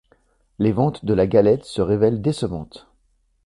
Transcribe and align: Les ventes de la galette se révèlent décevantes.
Les 0.57 0.71
ventes 0.71 1.05
de 1.05 1.13
la 1.13 1.27
galette 1.27 1.63
se 1.63 1.79
révèlent 1.79 2.23
décevantes. 2.23 2.87